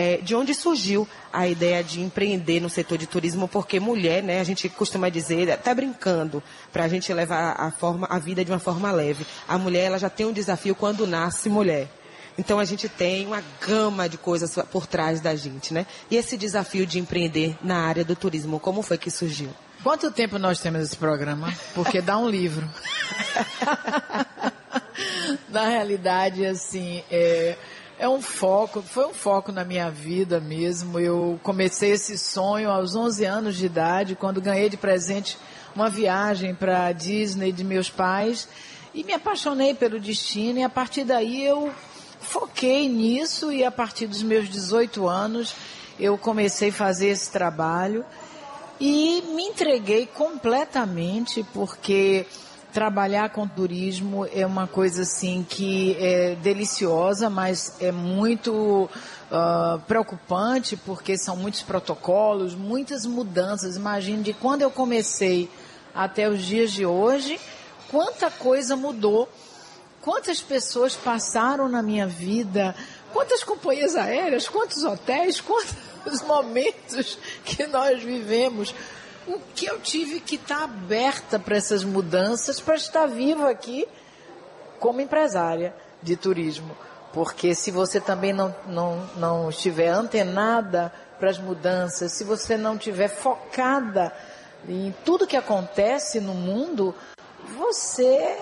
[0.00, 4.40] é, de onde surgiu a ideia de empreender no setor de turismo, porque mulher, né,
[4.40, 6.42] a gente costuma dizer, até brincando,
[6.72, 9.26] para a gente levar a, forma, a vida de uma forma leve.
[9.46, 11.86] A mulher ela já tem um desafio quando nasce mulher.
[12.38, 15.84] Então a gente tem uma gama de coisas por trás da gente, né?
[16.10, 19.50] E esse desafio de empreender na área do turismo, como foi que surgiu?
[19.82, 21.52] Quanto tempo nós temos esse programa?
[21.74, 22.66] Porque dá um livro.
[25.48, 27.56] na realidade, assim, é,
[28.00, 30.98] é um foco, foi um foco na minha vida mesmo.
[30.98, 35.36] Eu comecei esse sonho aos 11 anos de idade, quando ganhei de presente
[35.76, 38.48] uma viagem para a Disney de meus pais
[38.94, 41.70] e me apaixonei pelo destino e a partir daí eu
[42.22, 45.54] foquei nisso e a partir dos meus 18 anos
[45.98, 48.02] eu comecei a fazer esse trabalho
[48.80, 52.24] e me entreguei completamente porque
[52.72, 58.88] trabalhar com turismo é uma coisa assim que é deliciosa, mas é muito
[59.30, 63.76] uh, preocupante porque são muitos protocolos, muitas mudanças.
[63.76, 65.50] Imagine de quando eu comecei
[65.94, 67.40] até os dias de hoje,
[67.90, 69.28] quanta coisa mudou
[70.00, 72.74] quantas pessoas passaram na minha vida,
[73.12, 78.74] quantas companhias aéreas, quantos hotéis, quantos momentos que nós vivemos.
[79.30, 83.86] O que eu tive que estar aberta para essas mudanças, para estar viva aqui
[84.80, 86.76] como empresária de turismo.
[87.12, 92.74] Porque se você também não, não, não estiver antenada para as mudanças, se você não
[92.74, 94.12] estiver focada
[94.68, 96.92] em tudo que acontece no mundo,
[97.56, 98.36] você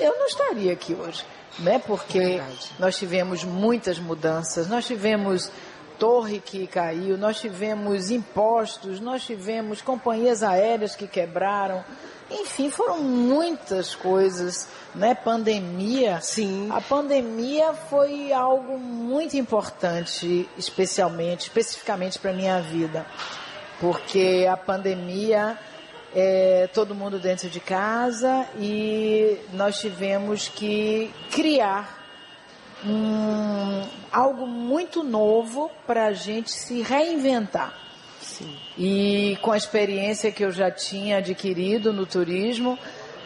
[0.00, 1.24] eu não estaria aqui hoje,
[1.58, 1.78] né?
[1.78, 2.72] Porque Verdade.
[2.78, 5.50] nós tivemos muitas mudanças, nós tivemos
[5.98, 11.84] torre que caiu, nós tivemos impostos, nós tivemos companhias aéreas que quebraram.
[12.30, 15.14] Enfim, foram muitas coisas, né?
[15.14, 16.20] Pandemia.
[16.20, 16.68] Sim.
[16.72, 23.06] A pandemia foi algo muito importante, especialmente, especificamente para minha vida,
[23.80, 25.56] porque a pandemia
[26.14, 31.96] é, todo mundo dentro de casa e nós tivemos que criar
[32.84, 33.35] um,
[34.16, 37.74] algo muito novo para a gente se reinventar.
[38.22, 38.56] Sim.
[38.78, 42.78] E com a experiência que eu já tinha adquirido no turismo,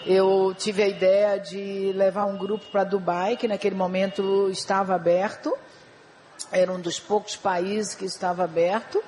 [0.04, 5.56] eu tive a ideia de levar um grupo para Dubai, que naquele momento estava aberto,
[6.50, 9.00] era um dos poucos países que estava aberto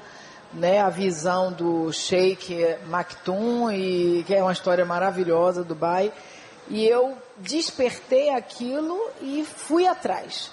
[0.54, 6.12] né, a visão do Sheikh Maktoum, e, que é uma história maravilhosa, Dubai.
[6.68, 10.50] E eu despertei aquilo e fui atrás.